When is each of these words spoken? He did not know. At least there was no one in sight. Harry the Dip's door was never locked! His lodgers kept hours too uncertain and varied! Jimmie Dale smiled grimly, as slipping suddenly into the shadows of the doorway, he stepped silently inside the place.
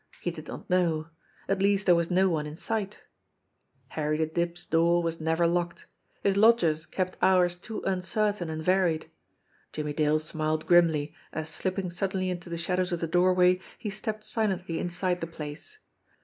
He 0.19 0.31
did 0.31 0.47
not 0.47 0.67
know. 0.67 1.09
At 1.47 1.61
least 1.61 1.85
there 1.85 1.93
was 1.93 2.09
no 2.09 2.27
one 2.27 2.47
in 2.47 2.55
sight. 2.55 3.03
Harry 3.89 4.17
the 4.17 4.25
Dip's 4.25 4.65
door 4.65 5.03
was 5.03 5.21
never 5.21 5.45
locked! 5.45 5.85
His 6.23 6.35
lodgers 6.35 6.87
kept 6.87 7.17
hours 7.21 7.55
too 7.55 7.83
uncertain 7.85 8.49
and 8.49 8.63
varied! 8.63 9.11
Jimmie 9.71 9.93
Dale 9.93 10.17
smiled 10.17 10.65
grimly, 10.65 11.13
as 11.31 11.49
slipping 11.49 11.91
suddenly 11.91 12.31
into 12.31 12.49
the 12.49 12.57
shadows 12.57 12.91
of 12.91 12.99
the 12.99 13.05
doorway, 13.05 13.59
he 13.77 13.91
stepped 13.91 14.23
silently 14.23 14.79
inside 14.79 15.21
the 15.21 15.27
place. 15.27 15.77